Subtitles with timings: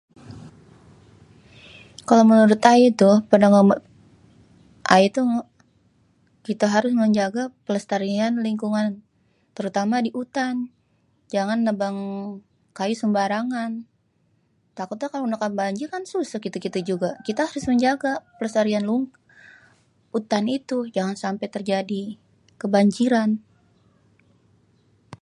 [2.07, 3.15] Kalo menurut ayé tuh,
[4.93, 5.25] ayé tuh,
[6.47, 8.87] kita harus menjaga pelestarian lingkungan
[9.55, 10.55] terutama di utan.
[11.33, 11.97] Jangan nebang
[12.77, 13.71] kayu sembarangan
[14.77, 15.23] takutnya kalo
[15.61, 17.09] banjir kan susah kita-kita juga.
[17.27, 18.85] Kita harus menjaga pelestarian
[20.13, 20.77] hutan itu.
[20.95, 22.01] Jangan sampe terjadi
[22.61, 23.29] kebanjiran.